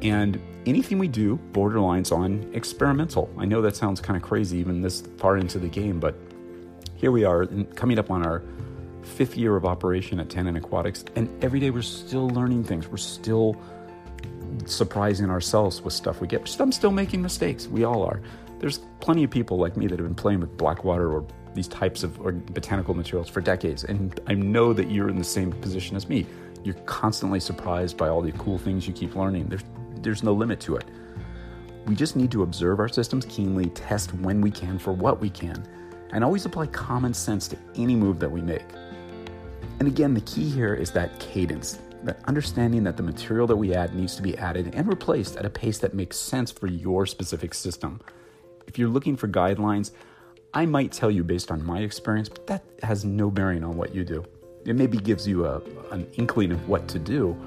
And 0.01 0.39
anything 0.65 0.99
we 0.99 1.07
do 1.07 1.39
borderlines 1.53 2.11
on 2.11 2.49
experimental. 2.53 3.29
I 3.37 3.45
know 3.45 3.61
that 3.61 3.75
sounds 3.75 4.01
kind 4.01 4.17
of 4.17 4.23
crazy, 4.23 4.57
even 4.57 4.81
this 4.81 5.01
far 5.17 5.37
into 5.37 5.59
the 5.59 5.67
game, 5.67 5.99
but 5.99 6.15
here 6.95 7.11
we 7.11 7.23
are 7.23 7.45
coming 7.75 7.97
up 7.97 8.11
on 8.11 8.25
our 8.25 8.43
fifth 9.03 9.37
year 9.37 9.55
of 9.55 9.65
operation 9.65 10.19
at 10.19 10.29
Tannin 10.29 10.55
Aquatics, 10.57 11.05
and 11.15 11.29
every 11.43 11.59
day 11.59 11.69
we're 11.69 11.81
still 11.81 12.27
learning 12.29 12.63
things. 12.63 12.87
We're 12.87 12.97
still 12.97 13.55
surprising 14.65 15.29
ourselves 15.29 15.81
with 15.81 15.93
stuff 15.93 16.19
we 16.19 16.27
get. 16.27 16.59
I'm 16.59 16.71
still 16.71 16.91
making 16.91 17.21
mistakes. 17.21 17.67
We 17.67 17.83
all 17.83 18.03
are. 18.03 18.21
There's 18.59 18.79
plenty 18.99 19.23
of 19.23 19.29
people 19.29 19.57
like 19.57 19.77
me 19.77 19.87
that 19.87 19.99
have 19.99 20.07
been 20.07 20.15
playing 20.15 20.41
with 20.41 20.57
blackwater 20.57 21.11
or 21.13 21.25
these 21.53 21.67
types 21.67 22.03
of 22.03 22.17
botanical 22.53 22.93
materials 22.93 23.29
for 23.29 23.39
decades, 23.41 23.83
and 23.83 24.19
I 24.27 24.33
know 24.33 24.73
that 24.73 24.91
you're 24.91 25.09
in 25.09 25.17
the 25.17 25.23
same 25.23 25.51
position 25.53 25.95
as 25.95 26.09
me. 26.09 26.25
You're 26.63 26.75
constantly 26.85 27.39
surprised 27.39 27.97
by 27.97 28.09
all 28.09 28.21
the 28.21 28.31
cool 28.33 28.57
things 28.57 28.87
you 28.87 28.93
keep 28.93 29.15
learning. 29.15 29.47
There's 29.47 29.63
there's 30.01 30.23
no 30.23 30.33
limit 30.33 30.59
to 30.61 30.75
it. 30.75 30.85
We 31.85 31.95
just 31.95 32.15
need 32.15 32.31
to 32.31 32.43
observe 32.43 32.79
our 32.79 32.89
systems 32.89 33.25
keenly, 33.25 33.69
test 33.69 34.13
when 34.15 34.41
we 34.41 34.51
can 34.51 34.77
for 34.77 34.91
what 34.91 35.21
we 35.21 35.29
can, 35.29 35.65
and 36.11 36.23
always 36.23 36.45
apply 36.45 36.67
common 36.67 37.13
sense 37.13 37.47
to 37.47 37.57
any 37.75 37.95
move 37.95 38.19
that 38.19 38.31
we 38.31 38.41
make. 38.41 38.65
And 39.79 39.87
again, 39.87 40.13
the 40.13 40.21
key 40.21 40.49
here 40.49 40.73
is 40.73 40.91
that 40.91 41.19
cadence, 41.19 41.79
that 42.03 42.19
understanding 42.25 42.83
that 42.83 42.97
the 42.97 43.03
material 43.03 43.47
that 43.47 43.55
we 43.55 43.73
add 43.73 43.95
needs 43.95 44.15
to 44.15 44.21
be 44.21 44.37
added 44.37 44.73
and 44.73 44.87
replaced 44.87 45.37
at 45.37 45.45
a 45.45 45.49
pace 45.49 45.77
that 45.79 45.93
makes 45.93 46.17
sense 46.17 46.51
for 46.51 46.67
your 46.67 47.05
specific 47.05 47.53
system. 47.53 48.01
If 48.67 48.77
you're 48.77 48.89
looking 48.89 49.15
for 49.15 49.27
guidelines, 49.27 49.91
I 50.53 50.65
might 50.65 50.91
tell 50.91 51.11
you 51.11 51.23
based 51.23 51.51
on 51.51 51.65
my 51.65 51.79
experience, 51.79 52.29
but 52.29 52.47
that 52.47 52.63
has 52.83 53.05
no 53.05 53.29
bearing 53.29 53.63
on 53.63 53.77
what 53.77 53.93
you 53.93 54.03
do. 54.03 54.25
It 54.65 54.75
maybe 54.75 54.97
gives 54.97 55.27
you 55.27 55.45
a, 55.45 55.61
an 55.91 56.07
inkling 56.13 56.51
of 56.51 56.67
what 56.67 56.87
to 56.89 56.99
do, 56.99 57.37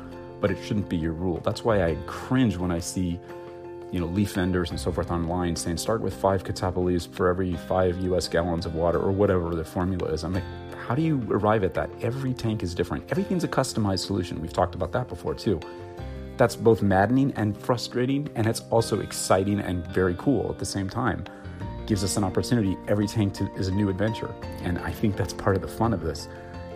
but 0.41 0.51
it 0.51 0.59
shouldn't 0.65 0.89
be 0.89 0.97
your 0.97 1.13
rule. 1.13 1.41
That's 1.45 1.65
why 1.65 1.85
I 1.85 1.97
cringe 2.07 2.57
when 2.57 2.71
I 2.71 2.79
see, 2.79 3.21
you 3.93 4.01
know, 4.01 4.07
leaf 4.07 4.33
vendors 4.33 4.71
and 4.71 4.81
so 4.81 4.91
forth 4.93 5.11
online 5.11 5.57
saying 5.57 5.77
start 5.77 6.01
with 6.01 6.15
five 6.15 6.45
catappa 6.45 6.83
leaves 6.83 7.07
for 7.07 7.29
every 7.29 7.55
five 7.69 7.99
US 8.01 8.29
gallons 8.29 8.67
of 8.67 8.75
water 8.75 8.99
or 8.99 9.13
whatever 9.13 9.55
the 9.55 9.65
formula 9.65 10.11
is. 10.13 10.25
I'm 10.25 10.35
like, 10.35 10.45
how 10.87 10.95
do 10.95 11.03
you 11.03 11.25
arrive 11.31 11.63
at 11.63 11.75
that? 11.75 11.91
Every 12.03 12.35
tank 12.35 12.63
is 12.63 12.75
different. 12.75 13.05
Everything's 13.11 13.45
a 13.45 13.49
customized 13.49 14.07
solution. 14.07 14.41
We've 14.41 14.53
talked 14.53 14.75
about 14.75 14.93
that 14.93 15.09
before 15.09 15.35
too. 15.35 15.61
That's 16.37 16.57
both 16.57 16.81
maddening 16.81 17.35
and 17.37 17.55
frustrating, 17.55 18.31
and 18.35 18.47
it's 18.47 18.63
also 18.71 19.01
exciting 19.01 19.61
and 19.61 19.87
very 19.89 20.15
cool 20.19 20.51
at 20.51 20.59
the 20.59 20.65
same 20.65 20.89
time. 20.89 21.25
Gives 21.87 22.03
us 22.03 22.17
an 22.17 22.25
opportunity. 22.25 22.79
Every 22.89 23.07
tank 23.07 23.35
to, 23.35 23.55
is 23.57 23.69
a 23.69 23.73
new 23.75 23.91
adventure, 23.91 24.35
and 24.63 24.79
I 24.79 24.91
think 24.91 25.17
that's 25.17 25.35
part 25.35 25.55
of 25.55 25.61
the 25.61 25.69
fun 25.69 25.93
of 25.93 26.01
this. 26.01 26.29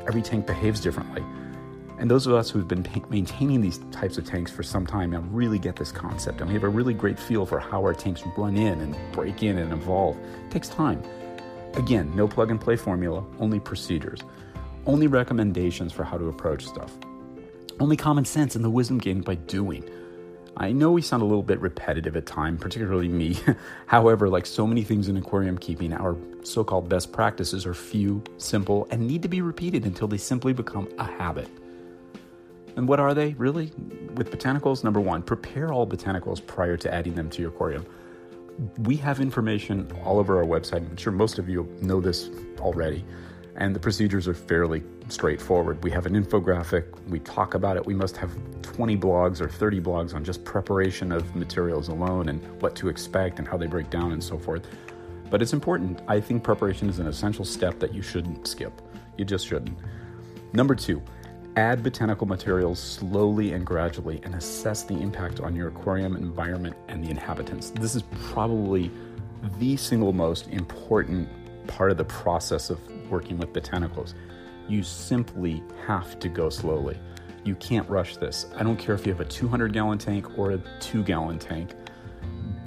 Every 0.06 0.20
tank 0.20 0.46
behaves 0.46 0.80
differently. 0.80 1.24
And 1.98 2.10
those 2.10 2.26
of 2.26 2.34
us 2.34 2.50
who've 2.50 2.66
been 2.66 2.84
maintaining 3.08 3.60
these 3.60 3.78
types 3.92 4.18
of 4.18 4.24
tanks 4.24 4.50
for 4.50 4.62
some 4.62 4.86
time 4.86 5.10
now 5.10 5.20
really 5.30 5.58
get 5.58 5.76
this 5.76 5.92
concept, 5.92 6.40
and 6.40 6.48
we 6.48 6.54
have 6.54 6.64
a 6.64 6.68
really 6.68 6.92
great 6.92 7.18
feel 7.18 7.46
for 7.46 7.60
how 7.60 7.80
our 7.82 7.94
tanks 7.94 8.22
run 8.36 8.56
in 8.56 8.80
and 8.80 8.96
break 9.12 9.42
in 9.42 9.58
and 9.58 9.72
evolve. 9.72 10.16
It 10.16 10.50
takes 10.50 10.68
time. 10.68 11.02
Again, 11.74 12.14
no 12.14 12.26
plug 12.26 12.50
and 12.50 12.60
play 12.60 12.76
formula, 12.76 13.24
only 13.38 13.60
procedures, 13.60 14.20
only 14.86 15.06
recommendations 15.06 15.92
for 15.92 16.04
how 16.04 16.18
to 16.18 16.28
approach 16.28 16.66
stuff, 16.66 16.92
only 17.80 17.96
common 17.96 18.24
sense 18.24 18.56
and 18.56 18.64
the 18.64 18.70
wisdom 18.70 18.98
gained 18.98 19.24
by 19.24 19.36
doing. 19.36 19.88
I 20.56 20.70
know 20.70 20.92
we 20.92 21.02
sound 21.02 21.22
a 21.22 21.26
little 21.26 21.42
bit 21.42 21.60
repetitive 21.60 22.16
at 22.16 22.26
times, 22.26 22.60
particularly 22.60 23.08
me. 23.08 23.36
However, 23.86 24.28
like 24.28 24.46
so 24.46 24.66
many 24.66 24.82
things 24.82 25.08
in 25.08 25.16
aquarium 25.16 25.58
keeping, 25.58 25.92
our 25.92 26.16
so 26.44 26.62
called 26.62 26.88
best 26.88 27.12
practices 27.12 27.66
are 27.66 27.74
few, 27.74 28.22
simple, 28.38 28.86
and 28.90 29.04
need 29.04 29.22
to 29.22 29.28
be 29.28 29.40
repeated 29.40 29.84
until 29.84 30.06
they 30.06 30.16
simply 30.16 30.52
become 30.52 30.88
a 30.98 31.04
habit. 31.04 31.48
And 32.76 32.88
what 32.88 33.00
are 33.00 33.14
they, 33.14 33.34
really? 33.34 33.72
With 34.14 34.30
botanicals, 34.30 34.82
number 34.84 35.00
one, 35.00 35.22
prepare 35.22 35.72
all 35.72 35.86
botanicals 35.86 36.44
prior 36.44 36.76
to 36.76 36.92
adding 36.92 37.14
them 37.14 37.30
to 37.30 37.42
your 37.42 37.50
aquarium. 37.50 37.86
We 38.78 38.96
have 38.96 39.20
information 39.20 39.90
all 40.04 40.18
over 40.18 40.38
our 40.38 40.44
website. 40.44 40.88
I'm 40.88 40.96
sure 40.96 41.12
most 41.12 41.38
of 41.38 41.48
you 41.48 41.68
know 41.80 42.00
this 42.00 42.30
already. 42.58 43.04
And 43.56 43.74
the 43.74 43.80
procedures 43.80 44.26
are 44.26 44.34
fairly 44.34 44.82
straightforward. 45.08 45.82
We 45.84 45.90
have 45.92 46.06
an 46.06 46.14
infographic, 46.14 46.84
we 47.08 47.20
talk 47.20 47.54
about 47.54 47.76
it. 47.76 47.86
We 47.86 47.94
must 47.94 48.16
have 48.16 48.32
20 48.62 48.96
blogs 48.96 49.40
or 49.40 49.48
30 49.48 49.80
blogs 49.80 50.14
on 50.14 50.24
just 50.24 50.44
preparation 50.44 51.12
of 51.12 51.36
materials 51.36 51.88
alone 51.88 52.28
and 52.28 52.60
what 52.60 52.74
to 52.76 52.88
expect 52.88 53.38
and 53.38 53.46
how 53.46 53.56
they 53.56 53.66
break 53.66 53.90
down 53.90 54.12
and 54.12 54.22
so 54.22 54.38
forth. 54.38 54.66
But 55.30 55.42
it's 55.42 55.52
important. 55.52 56.00
I 56.08 56.20
think 56.20 56.42
preparation 56.42 56.88
is 56.88 56.98
an 56.98 57.06
essential 57.06 57.44
step 57.44 57.78
that 57.78 57.94
you 57.94 58.02
shouldn't 58.02 58.46
skip. 58.46 58.72
You 59.16 59.24
just 59.24 59.46
shouldn't. 59.46 59.78
Number 60.52 60.74
two, 60.74 61.02
add 61.56 61.82
botanical 61.82 62.26
materials 62.26 62.78
slowly 62.80 63.52
and 63.52 63.64
gradually 63.64 64.20
and 64.24 64.34
assess 64.34 64.82
the 64.82 64.94
impact 64.94 65.40
on 65.40 65.54
your 65.54 65.68
aquarium 65.68 66.16
environment 66.16 66.76
and 66.88 67.04
the 67.04 67.10
inhabitants. 67.10 67.70
This 67.70 67.94
is 67.94 68.02
probably 68.32 68.90
the 69.58 69.76
single 69.76 70.12
most 70.12 70.48
important 70.48 71.28
part 71.66 71.90
of 71.90 71.96
the 71.96 72.04
process 72.04 72.70
of 72.70 72.78
working 73.10 73.38
with 73.38 73.52
botanicals 73.52 74.14
you 74.68 74.82
simply 74.82 75.62
have 75.86 76.18
to 76.20 76.28
go 76.28 76.48
slowly. 76.48 76.98
You 77.44 77.54
can't 77.56 77.88
rush 77.88 78.16
this. 78.16 78.46
I 78.56 78.62
don't 78.62 78.78
care 78.78 78.94
if 78.94 79.06
you 79.06 79.12
have 79.12 79.20
a 79.20 79.26
200 79.26 79.72
gallon 79.72 79.98
tank 79.98 80.38
or 80.38 80.52
a 80.52 80.58
two 80.80 81.02
gallon 81.02 81.38
tank. 81.38 81.74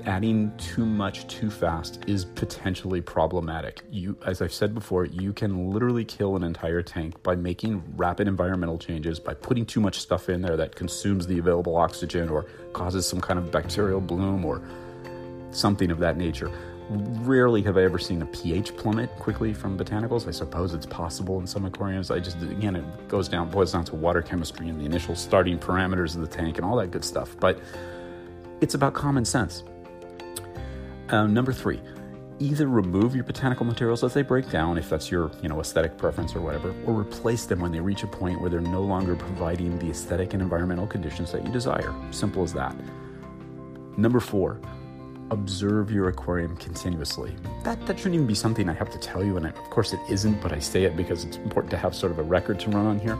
Adding 0.07 0.53
too 0.57 0.85
much 0.85 1.27
too 1.27 1.51
fast 1.51 2.01
is 2.07 2.23
potentially 2.23 3.01
problematic. 3.01 3.81
You, 3.91 4.15
as 4.25 4.41
I've 4.41 4.53
said 4.53 4.73
before, 4.73 5.03
you 5.03 5.33
can 5.33 5.69
literally 5.71 6.05
kill 6.05 6.37
an 6.37 6.45
entire 6.45 6.81
tank 6.81 7.21
by 7.23 7.35
making 7.35 7.83
rapid 7.97 8.25
environmental 8.25 8.77
changes, 8.77 9.19
by 9.19 9.33
putting 9.33 9.65
too 9.65 9.81
much 9.81 9.99
stuff 9.99 10.29
in 10.29 10.41
there 10.41 10.55
that 10.55 10.77
consumes 10.77 11.27
the 11.27 11.39
available 11.39 11.75
oxygen 11.75 12.29
or 12.29 12.43
causes 12.71 13.05
some 13.05 13.19
kind 13.19 13.37
of 13.37 13.51
bacterial 13.51 13.99
bloom 13.99 14.45
or 14.45 14.61
something 15.51 15.91
of 15.91 15.99
that 15.99 16.15
nature. 16.15 16.49
Rarely 16.89 17.61
have 17.63 17.75
I 17.75 17.83
ever 17.83 17.99
seen 17.99 18.21
a 18.21 18.27
pH 18.27 18.77
plummet 18.77 19.09
quickly 19.19 19.53
from 19.53 19.77
botanicals. 19.77 20.25
I 20.25 20.31
suppose 20.31 20.73
it's 20.73 20.85
possible 20.85 21.37
in 21.41 21.47
some 21.47 21.65
aquariums. 21.65 22.11
I 22.11 22.19
just, 22.19 22.41
again, 22.43 22.77
it 22.77 23.09
goes 23.09 23.27
down, 23.27 23.49
boils 23.49 23.73
down 23.73 23.83
to 23.83 23.95
water 23.95 24.21
chemistry 24.21 24.69
and 24.69 24.79
the 24.79 24.85
initial 24.85 25.17
starting 25.17 25.59
parameters 25.59 26.15
of 26.15 26.21
the 26.21 26.27
tank 26.27 26.55
and 26.55 26.65
all 26.65 26.77
that 26.77 26.91
good 26.91 27.03
stuff. 27.03 27.35
But 27.41 27.59
it's 28.61 28.73
about 28.73 28.93
common 28.93 29.25
sense. 29.25 29.63
Uh, 31.09 31.25
number 31.25 31.53
three, 31.53 31.79
either 32.39 32.67
remove 32.67 33.15
your 33.15 33.23
botanical 33.23 33.65
materials 33.65 34.03
as 34.03 34.13
they 34.13 34.21
break 34.21 34.49
down, 34.49 34.77
if 34.77 34.89
that's 34.89 35.09
your 35.09 35.31
you 35.41 35.49
know 35.49 35.59
aesthetic 35.59 35.97
preference 35.97 36.35
or 36.35 36.41
whatever, 36.41 36.73
or 36.85 36.99
replace 36.99 37.45
them 37.45 37.59
when 37.59 37.71
they 37.71 37.79
reach 37.79 38.03
a 38.03 38.07
point 38.07 38.39
where 38.41 38.49
they're 38.49 38.59
no 38.59 38.81
longer 38.81 39.15
providing 39.15 39.77
the 39.79 39.89
aesthetic 39.89 40.33
and 40.33 40.41
environmental 40.41 40.85
conditions 40.85 41.31
that 41.31 41.45
you 41.45 41.51
desire. 41.51 41.93
Simple 42.11 42.43
as 42.43 42.53
that. 42.53 42.75
Number 43.97 44.19
four, 44.19 44.59
observe 45.31 45.91
your 45.91 46.09
aquarium 46.09 46.55
continuously. 46.57 47.33
That, 47.63 47.83
that 47.87 47.97
shouldn't 47.97 48.15
even 48.15 48.27
be 48.27 48.35
something 48.35 48.69
I 48.69 48.73
have 48.73 48.89
to 48.91 48.99
tell 48.99 49.23
you, 49.23 49.37
and 49.37 49.47
I, 49.47 49.49
of 49.49 49.69
course 49.69 49.93
it 49.93 49.99
isn't, 50.09 50.41
but 50.41 50.51
I 50.51 50.59
say 50.59 50.83
it 50.83 50.95
because 50.95 51.23
it's 51.23 51.37
important 51.37 51.71
to 51.71 51.77
have 51.77 51.95
sort 51.95 52.11
of 52.11 52.19
a 52.19 52.23
record 52.23 52.59
to 52.61 52.69
run 52.69 52.85
on 52.85 52.99
here. 52.99 53.17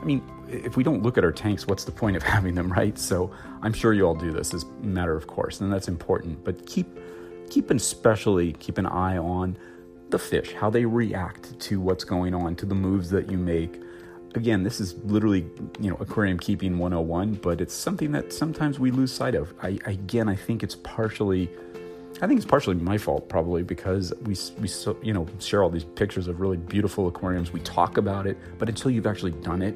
I 0.00 0.04
mean, 0.04 0.22
if 0.48 0.76
we 0.76 0.82
don't 0.82 1.02
look 1.02 1.16
at 1.16 1.24
our 1.24 1.32
tanks, 1.32 1.66
what's 1.66 1.84
the 1.84 1.92
point 1.92 2.16
of 2.16 2.22
having 2.34 2.54
them, 2.54 2.70
right? 2.70 2.98
So 2.98 3.32
I'm 3.62 3.72
sure 3.72 3.92
you 3.92 4.06
all 4.06 4.14
do 4.14 4.32
this 4.32 4.52
as 4.52 4.64
a 4.64 4.86
matter 4.86 5.16
of 5.16 5.26
course, 5.26 5.60
and 5.60 5.72
that's 5.72 5.88
important. 5.88 6.44
But 6.44 6.66
keep 6.66 6.98
keep 7.52 7.70
especially 7.70 8.52
keep 8.54 8.78
an 8.78 8.86
eye 8.86 9.18
on 9.18 9.56
the 10.10 10.18
fish, 10.18 10.52
how 10.52 10.70
they 10.70 10.84
react 10.84 11.58
to 11.58 11.80
what's 11.80 12.04
going 12.04 12.34
on, 12.34 12.54
to 12.56 12.66
the 12.66 12.74
moves 12.74 13.10
that 13.10 13.30
you 13.30 13.38
make 13.38 13.80
again, 14.34 14.62
this 14.62 14.80
is 14.80 14.94
literally, 15.04 15.46
you 15.78 15.90
know, 15.90 15.96
aquarium 16.00 16.38
keeping 16.38 16.78
101, 16.78 17.34
but 17.34 17.60
it's 17.60 17.74
something 17.74 18.12
that 18.12 18.32
sometimes 18.32 18.78
we 18.78 18.90
lose 18.90 19.12
sight 19.12 19.34
of. 19.34 19.52
I, 19.62 19.78
again, 19.84 20.28
I 20.28 20.34
think 20.34 20.62
it's 20.62 20.76
partially, 20.76 21.50
I 22.22 22.26
think 22.26 22.38
it's 22.38 22.46
partially 22.46 22.76
my 22.76 22.96
fault 22.98 23.28
probably 23.28 23.62
because 23.62 24.12
we, 24.22 24.36
we, 24.58 24.68
so, 24.68 24.96
you 25.02 25.12
know, 25.12 25.26
share 25.38 25.62
all 25.62 25.70
these 25.70 25.84
pictures 25.84 26.28
of 26.28 26.40
really 26.40 26.56
beautiful 26.56 27.08
aquariums. 27.08 27.52
We 27.52 27.60
talk 27.60 27.96
about 27.98 28.26
it, 28.26 28.38
but 28.58 28.68
until 28.68 28.90
you've 28.90 29.06
actually 29.06 29.32
done 29.32 29.60
it, 29.60 29.74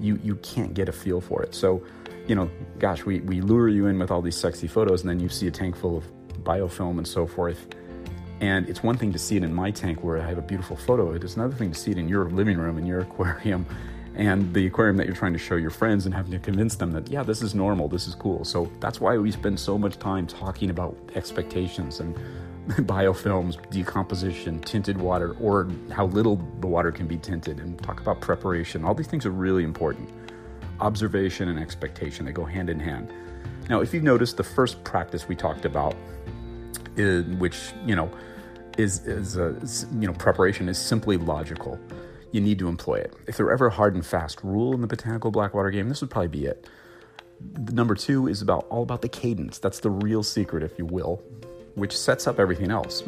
you, 0.00 0.18
you 0.22 0.36
can't 0.36 0.74
get 0.74 0.88
a 0.88 0.92
feel 0.92 1.20
for 1.20 1.42
it. 1.42 1.54
So, 1.54 1.82
you 2.26 2.34
know, 2.34 2.50
gosh, 2.78 3.04
we, 3.04 3.20
we 3.20 3.40
lure 3.40 3.68
you 3.68 3.86
in 3.86 3.98
with 3.98 4.10
all 4.10 4.22
these 4.22 4.36
sexy 4.36 4.66
photos 4.66 5.02
and 5.02 5.10
then 5.10 5.20
you 5.20 5.28
see 5.28 5.46
a 5.46 5.50
tank 5.50 5.76
full 5.76 5.96
of 5.96 6.04
biofilm 6.40 6.98
and 6.98 7.06
so 7.06 7.26
forth 7.26 7.66
and 8.40 8.68
it's 8.68 8.82
one 8.82 8.96
thing 8.96 9.12
to 9.12 9.18
see 9.18 9.36
it 9.36 9.44
in 9.44 9.54
my 9.54 9.70
tank 9.70 10.02
where 10.02 10.18
I 10.18 10.26
have 10.26 10.38
a 10.38 10.42
beautiful 10.42 10.74
photo. 10.74 11.12
It 11.12 11.22
is 11.22 11.36
another 11.36 11.54
thing 11.54 11.70
to 11.70 11.78
see 11.78 11.90
it 11.90 11.98
in 11.98 12.08
your 12.08 12.30
living 12.30 12.56
room, 12.56 12.78
in 12.78 12.86
your 12.86 13.00
aquarium, 13.00 13.66
and 14.14 14.52
the 14.54 14.66
aquarium 14.66 14.96
that 14.96 15.06
you're 15.06 15.16
trying 15.16 15.34
to 15.34 15.38
show 15.38 15.56
your 15.56 15.70
friends 15.70 16.06
and 16.06 16.14
having 16.14 16.32
to 16.32 16.38
convince 16.38 16.74
them 16.74 16.90
that, 16.92 17.08
yeah, 17.08 17.22
this 17.22 17.42
is 17.42 17.54
normal, 17.54 17.86
this 17.86 18.08
is 18.08 18.14
cool. 18.14 18.44
So 18.44 18.70
that's 18.80 19.00
why 19.00 19.16
we 19.18 19.30
spend 19.30 19.60
so 19.60 19.78
much 19.78 19.98
time 19.98 20.26
talking 20.26 20.70
about 20.70 20.96
expectations 21.14 22.00
and 22.00 22.16
biofilms, 22.68 23.58
decomposition, 23.70 24.60
tinted 24.60 24.96
water, 24.96 25.36
or 25.38 25.68
how 25.92 26.06
little 26.06 26.36
the 26.60 26.66
water 26.66 26.90
can 26.90 27.06
be 27.06 27.18
tinted, 27.18 27.58
and 27.60 27.80
talk 27.82 28.00
about 28.00 28.20
preparation. 28.20 28.84
All 28.84 28.94
these 28.94 29.06
things 29.06 29.26
are 29.26 29.30
really 29.30 29.64
important. 29.64 30.08
Observation 30.80 31.50
and 31.50 31.58
expectation, 31.58 32.24
they 32.24 32.32
go 32.32 32.44
hand 32.44 32.70
in 32.70 32.80
hand. 32.80 33.12
Now, 33.68 33.82
if 33.82 33.92
you've 33.92 34.02
noticed, 34.02 34.36
the 34.38 34.44
first 34.44 34.82
practice 34.82 35.28
we 35.28 35.36
talked 35.36 35.64
about, 35.64 35.94
which, 37.38 37.72
you 37.86 37.94
know, 37.94 38.10
is, 38.78 39.06
is, 39.06 39.36
a, 39.36 39.54
you 39.98 40.06
know, 40.06 40.12
preparation 40.12 40.68
is 40.68 40.78
simply 40.78 41.16
logical. 41.16 41.78
You 42.32 42.40
need 42.40 42.58
to 42.60 42.68
employ 42.68 42.96
it. 42.96 43.14
If 43.26 43.36
there 43.36 43.46
were 43.46 43.52
ever 43.52 43.66
a 43.66 43.70
hard 43.70 43.94
and 43.94 44.06
fast 44.06 44.42
rule 44.42 44.74
in 44.74 44.80
the 44.80 44.86
botanical 44.86 45.30
Blackwater 45.30 45.70
game, 45.70 45.88
this 45.88 46.00
would 46.00 46.10
probably 46.10 46.28
be 46.28 46.46
it. 46.46 46.66
The 47.64 47.72
number 47.72 47.94
two 47.94 48.28
is 48.28 48.42
about 48.42 48.66
all 48.68 48.82
about 48.82 49.02
the 49.02 49.08
cadence. 49.08 49.58
That's 49.58 49.80
the 49.80 49.90
real 49.90 50.22
secret, 50.22 50.62
if 50.62 50.78
you 50.78 50.84
will, 50.84 51.22
which 51.74 51.96
sets 51.96 52.26
up 52.26 52.38
everything 52.38 52.70
else. 52.70 53.02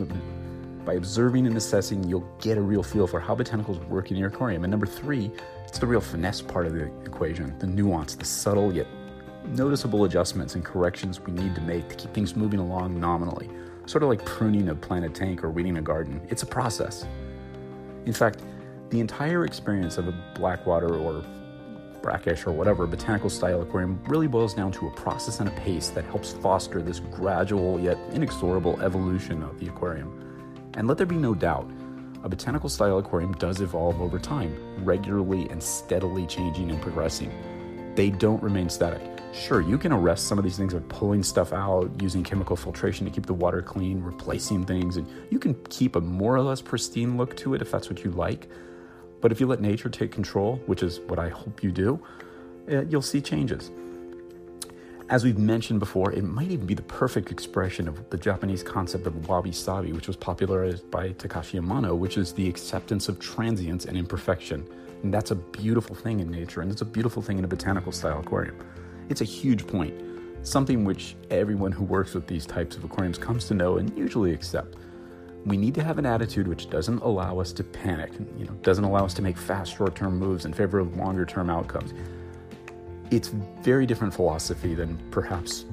By 0.84 0.94
observing 0.94 1.46
and 1.46 1.56
assessing, 1.56 2.02
you'll 2.04 2.28
get 2.40 2.58
a 2.58 2.61
real 2.61 2.82
feel 2.82 3.06
for 3.06 3.20
how 3.20 3.37
botanicals 3.37 3.87
work 3.88 4.11
in 4.11 4.16
your 4.16 4.28
aquarium. 4.28 4.64
And 4.64 4.70
number 4.70 4.87
three, 4.87 5.30
it's 5.68 5.78
the 5.78 5.87
real 5.87 6.00
finesse 6.00 6.42
part 6.42 6.66
of 6.66 6.72
the 6.72 6.87
equation, 7.04 7.56
the 7.61 7.68
nuance, 7.68 8.16
the 8.16 8.25
subtle 8.25 8.72
yet 8.72 8.87
noticeable 9.49 10.04
adjustments 10.04 10.54
and 10.54 10.64
corrections 10.64 11.20
we 11.20 11.32
need 11.32 11.54
to 11.54 11.61
make 11.62 11.88
to 11.88 11.94
keep 11.96 12.14
things 12.14 12.37
moving 12.37 12.61
along 12.61 12.99
nominally 12.99 13.50
sort 13.87 14.03
of 14.03 14.09
like 14.09 14.25
pruning 14.25 14.69
a 14.69 14.75
planted 14.75 15.15
tank 15.15 15.43
or 15.45 15.51
weeding 15.51 15.77
a 15.77 15.83
garden. 15.83 16.21
It's 16.29 16.43
a 16.43 16.47
process. 16.47 17.07
In 18.07 18.12
fact, 18.12 18.41
the 18.91 19.01
entire 19.01 19.45
experience 19.45 19.99
of 19.99 20.09
a 20.09 20.12
Blackwater 20.35 20.97
or 20.97 21.25
brackish 22.03 22.47
or 22.47 22.53
whatever 22.53 22.87
botanical 22.87 23.31
style 23.31 23.62
aquarium 23.62 24.03
really 24.09 24.27
boils 24.27 24.55
down 24.55 24.73
to 24.73 24.89
a 24.89 24.91
process 24.91 25.41
and 25.41 25.49
a 25.49 25.53
pace 25.53 25.89
that 25.91 26.05
helps 26.05 26.33
foster 26.33 26.83
this 26.83 26.99
gradual 26.99 27.79
yet 27.81 27.97
inexorable 28.12 28.81
evolution 28.83 29.43
of 29.43 29.59
the 29.61 29.69
aquarium. 29.69 30.19
And 30.75 30.89
let 30.89 30.99
there 30.99 31.07
be 31.07 31.17
no 31.17 31.35
doubt, 31.35 31.71
a 32.25 32.29
botanical 32.29 32.69
style 32.69 32.99
aquarium 32.99 33.33
does 33.35 33.61
evolve 33.61 34.01
over 34.01 34.19
time, 34.19 34.57
regularly 34.85 35.49
and 35.49 35.62
steadily 35.62 36.27
changing 36.27 36.71
and 36.71 36.81
progressing. 36.83 37.33
They 37.95 38.11
don't 38.11 38.43
remain 38.43 38.69
static. 38.69 39.22
Sure, 39.33 39.62
you 39.62 39.79
can 39.79 39.93
arrest 39.93 40.27
some 40.27 40.37
of 40.37 40.45
these 40.45 40.59
things 40.59 40.75
by 40.75 40.81
pulling 40.89 41.23
stuff 41.23 41.55
out, 41.55 41.91
using 42.03 42.23
chemical 42.23 42.55
filtration 42.55 43.07
to 43.07 43.11
keep 43.11 43.25
the 43.25 43.33
water 43.33 43.62
clean, 43.62 44.03
replacing 44.03 44.67
things, 44.67 44.99
and 44.99 45.07
you 45.31 45.39
can 45.39 45.55
keep 45.71 45.97
a 45.97 46.01
more 46.01 46.37
or 46.37 46.43
less 46.43 46.61
pristine 46.61 47.17
look 47.17 47.35
to 47.39 47.55
it 47.55 47.62
if 47.62 47.71
that's 47.71 47.89
what 47.89 48.05
you 48.05 48.11
like. 48.11 48.49
But 49.23 49.33
if 49.33 49.41
you 49.41 49.47
let 49.47 49.62
nature 49.62 49.89
take 49.89 50.12
control, 50.12 50.57
which 50.67 50.83
is 50.83 51.01
what 51.01 51.19
I 51.19 51.31
hope 51.31 51.62
you 51.62 51.73
do, 51.73 51.99
uh, 52.71 52.83
you'll 52.83 53.01
see 53.01 53.23
changes. 53.23 53.71
As 55.09 55.25
we've 55.25 55.39
mentioned 55.39 55.81
before, 55.81 56.12
it 56.12 56.25
might 56.25 56.51
even 56.51 56.67
be 56.67 56.75
the 56.75 56.83
perfect 56.83 57.31
expression 57.31 57.89
of 57.89 58.09
the 58.11 58.19
Japanese 58.19 58.62
concept 58.62 59.07
of 59.07 59.29
wabi 59.29 59.53
sabi, 59.53 59.93
which 59.93 60.09
was 60.09 60.17
popularized 60.17 60.91
by 60.91 61.11
Takashi 61.15 61.59
Amano, 61.59 61.97
which 61.97 62.19
is 62.19 62.35
the 62.35 62.47
acceptance 62.49 63.09
of 63.09 63.19
transience 63.19 63.87
and 63.87 63.97
imperfection. 63.97 64.69
And 65.03 65.12
that's 65.12 65.31
a 65.31 65.37
beautiful 65.37 65.97
thing 65.97 66.21
in 66.21 66.31
nature, 66.31 66.61
and 66.61 66.71
it's 66.71 66.83
a 66.83 66.87
beautiful 66.87 67.23
thing 67.23 67.39
in 67.39 67.45
a 67.45 67.49
botanical 67.49 67.93
style 67.93 68.21
aquarium. 68.21 68.59
It's 69.09 69.21
a 69.21 69.25
huge 69.25 69.66
point, 69.66 69.94
something 70.42 70.85
which 70.85 71.16
everyone 71.30 71.73
who 71.73 71.85
works 71.85 72.14
with 72.14 72.26
these 72.26 72.47
types 72.47 72.76
of 72.76 72.85
aquariums 72.85 73.18
comes 73.18 73.44
to 73.47 73.54
know 73.54 73.78
and 73.78 73.97
usually 73.97 74.32
accept. 74.32 74.76
We 75.44 75.56
need 75.56 75.75
to 75.75 75.82
have 75.82 75.99
an 75.99 76.06
attitude 76.06 76.47
which 76.47 76.71
doesn't 76.71 77.02
allow 77.02 77.40
us 77.40 77.52
to 77.54 77.64
panic, 77.64 78.12
you 78.38 78.44
know, 78.44 78.52
doesn't 78.62 78.85
allow 78.85 79.04
us 79.04 79.14
to 79.14 79.23
make 79.23 79.37
fast 79.37 79.76
short-term 79.76 80.18
moves 80.18 80.44
in 80.44 80.52
favor 80.52 80.78
of 80.78 80.97
longer-term 80.97 81.50
outcomes. 81.50 81.92
It's 83.11 83.28
very 83.28 83.85
different 83.85 84.14
philosophy 84.14 84.75
than 84.75 84.99
perhaps 85.11 85.64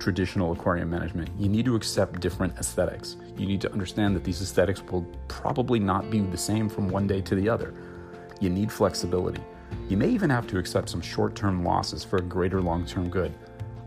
traditional 0.00 0.52
aquarium 0.52 0.90
management. 0.90 1.30
You 1.38 1.48
need 1.48 1.64
to 1.66 1.76
accept 1.76 2.20
different 2.20 2.58
aesthetics. 2.58 3.16
You 3.38 3.46
need 3.46 3.60
to 3.60 3.72
understand 3.72 4.16
that 4.16 4.24
these 4.24 4.42
aesthetics 4.42 4.82
will 4.82 5.06
probably 5.28 5.78
not 5.78 6.10
be 6.10 6.18
the 6.18 6.36
same 6.36 6.68
from 6.68 6.88
one 6.88 7.06
day 7.06 7.20
to 7.20 7.36
the 7.36 7.48
other. 7.48 7.72
You 8.40 8.50
need 8.50 8.72
flexibility. 8.72 9.40
You 9.88 9.96
may 9.96 10.08
even 10.08 10.30
have 10.30 10.46
to 10.48 10.58
accept 10.58 10.88
some 10.88 11.00
short 11.00 11.34
term 11.34 11.64
losses 11.64 12.04
for 12.04 12.16
a 12.16 12.22
greater 12.22 12.60
long 12.60 12.86
term 12.86 13.08
good. 13.08 13.32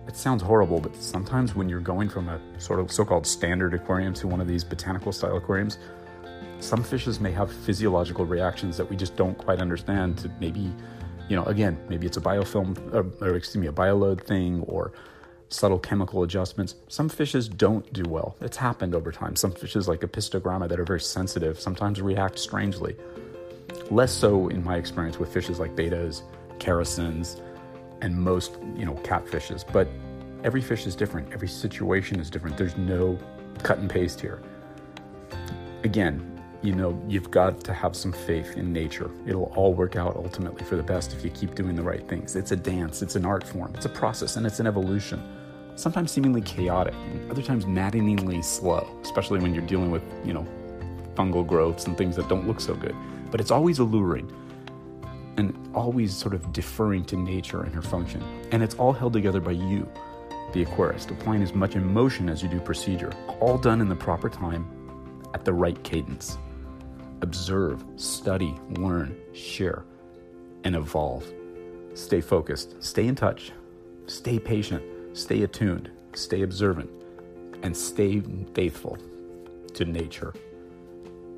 It 0.07 0.15
sounds 0.15 0.43
horrible, 0.43 0.79
but 0.79 0.95
sometimes 0.95 1.55
when 1.55 1.67
you're 1.67 1.79
going 1.79 2.09
from 2.09 2.29
a 2.29 2.39
sort 2.59 2.79
of 2.79 2.91
so 2.91 3.03
called 3.03 3.25
standard 3.25 3.73
aquarium 3.73 4.13
to 4.15 4.27
one 4.27 4.39
of 4.39 4.47
these 4.47 4.63
botanical 4.63 5.11
style 5.11 5.35
aquariums, 5.37 5.79
some 6.59 6.83
fishes 6.83 7.19
may 7.19 7.31
have 7.31 7.51
physiological 7.51 8.25
reactions 8.25 8.77
that 8.77 8.89
we 8.89 8.95
just 8.95 9.15
don't 9.15 9.37
quite 9.37 9.59
understand 9.59 10.17
to 10.19 10.31
maybe, 10.39 10.71
you 11.27 11.35
know, 11.35 11.43
again, 11.45 11.77
maybe 11.89 12.05
it's 12.05 12.17
a 12.17 12.21
biofilm, 12.21 12.77
or, 12.93 13.27
or 13.27 13.35
excuse 13.35 13.61
me, 13.61 13.67
a 13.67 13.71
bioload 13.71 14.21
thing 14.21 14.61
or 14.67 14.93
subtle 15.49 15.79
chemical 15.79 16.23
adjustments. 16.23 16.75
Some 16.87 17.09
fishes 17.09 17.47
don't 17.47 17.91
do 17.93 18.03
well. 18.07 18.35
It's 18.41 18.57
happened 18.57 18.95
over 18.95 19.11
time. 19.11 19.35
Some 19.35 19.51
fishes, 19.51 19.87
like 19.87 20.01
Apistogramma, 20.01 20.69
that 20.69 20.79
are 20.79 20.85
very 20.85 21.01
sensitive, 21.01 21.59
sometimes 21.59 22.01
react 22.01 22.39
strangely. 22.39 22.95
Less 23.91 24.11
so 24.11 24.47
in 24.47 24.63
my 24.63 24.77
experience 24.77 25.19
with 25.19 25.31
fishes 25.31 25.59
like 25.59 25.75
bettas, 25.75 26.23
characins, 26.57 27.41
and 28.01 28.15
most, 28.15 28.57
you 28.75 28.85
know, 28.85 28.95
catfishes. 28.95 29.63
But 29.71 29.87
every 30.43 30.61
fish 30.61 30.87
is 30.87 30.95
different. 30.95 31.31
Every 31.33 31.47
situation 31.47 32.19
is 32.19 32.29
different. 32.29 32.57
There's 32.57 32.77
no 32.77 33.17
cut 33.61 33.77
and 33.77 33.89
paste 33.89 34.19
here. 34.19 34.41
Again, 35.83 36.31
you 36.63 36.73
know, 36.73 36.99
you've 37.07 37.29
got 37.29 37.59
to 37.61 37.73
have 37.73 37.95
some 37.95 38.11
faith 38.11 38.57
in 38.57 38.73
nature. 38.73 39.11
It'll 39.27 39.53
all 39.55 39.75
work 39.75 39.95
out 39.95 40.15
ultimately 40.15 40.63
for 40.63 40.77
the 40.77 40.83
best 40.83 41.13
if 41.13 41.23
you 41.23 41.29
keep 41.29 41.53
doing 41.53 41.75
the 41.75 41.83
right 41.83 42.07
things. 42.07 42.35
It's 42.35 42.51
a 42.51 42.55
dance, 42.55 43.03
it's 43.03 43.15
an 43.15 43.23
art 43.23 43.45
form, 43.45 43.73
it's 43.75 43.85
a 43.85 43.89
process, 43.89 44.35
and 44.35 44.47
it's 44.47 44.59
an 44.59 44.65
evolution. 44.65 45.21
Sometimes 45.75 46.11
seemingly 46.11 46.41
chaotic, 46.41 46.95
and 46.95 47.29
other 47.29 47.43
times 47.43 47.67
maddeningly 47.67 48.41
slow, 48.41 48.87
especially 49.03 49.39
when 49.39 49.53
you're 49.53 49.65
dealing 49.67 49.91
with, 49.91 50.03
you 50.23 50.33
know, 50.33 50.47
fungal 51.13 51.45
growths 51.45 51.85
and 51.85 51.95
things 51.97 52.15
that 52.15 52.27
don't 52.29 52.47
look 52.47 52.59
so 52.59 52.73
good 52.73 52.95
but 53.35 53.41
it's 53.41 53.51
always 53.51 53.79
alluring 53.79 54.31
and 55.35 55.69
always 55.75 56.15
sort 56.15 56.33
of 56.33 56.53
deferring 56.53 57.03
to 57.03 57.17
nature 57.17 57.63
and 57.63 57.75
her 57.75 57.81
function. 57.81 58.23
And 58.53 58.63
it's 58.63 58.75
all 58.75 58.93
held 58.93 59.11
together 59.11 59.41
by 59.41 59.51
you, 59.51 59.91
the 60.53 60.63
aquarist, 60.63 61.11
applying 61.11 61.43
as 61.43 61.53
much 61.53 61.75
emotion 61.75 62.29
as 62.29 62.41
you 62.41 62.47
do 62.47 62.61
procedure, 62.61 63.11
all 63.41 63.57
done 63.57 63.81
in 63.81 63.89
the 63.89 63.95
proper 63.95 64.29
time 64.29 64.65
at 65.33 65.43
the 65.43 65.51
right 65.51 65.83
cadence. 65.83 66.37
Observe, 67.23 67.83
study, 67.97 68.55
learn, 68.77 69.13
share, 69.33 69.83
and 70.63 70.73
evolve. 70.73 71.25
Stay 71.93 72.21
focused, 72.21 72.81
stay 72.81 73.05
in 73.05 73.15
touch, 73.15 73.51
stay 74.07 74.39
patient, 74.39 74.81
stay 75.11 75.43
attuned, 75.43 75.91
stay 76.13 76.43
observant, 76.43 76.89
and 77.63 77.75
stay 77.75 78.21
faithful 78.53 78.97
to 79.73 79.83
nature. 79.83 80.33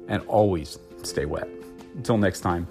And 0.07 0.21
always 0.27 0.77
stay 1.01 1.25
wet. 1.25 1.56
Until 1.95 2.17
next 2.17 2.41
time, 2.41 2.67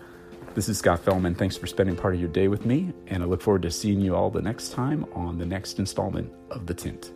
this 0.54 0.68
is 0.68 0.78
Scott 0.78 1.04
Fellman. 1.04 1.36
Thanks 1.36 1.56
for 1.56 1.66
spending 1.66 1.96
part 1.96 2.14
of 2.14 2.20
your 2.20 2.30
day 2.30 2.48
with 2.48 2.64
me, 2.64 2.92
and 3.08 3.22
I 3.22 3.26
look 3.26 3.42
forward 3.42 3.62
to 3.62 3.70
seeing 3.70 4.00
you 4.00 4.14
all 4.14 4.30
the 4.30 4.42
next 4.42 4.72
time 4.72 5.04
on 5.12 5.38
the 5.38 5.46
next 5.46 5.78
installment 5.78 6.32
of 6.50 6.66
The 6.66 6.74
Tint. 6.74 7.12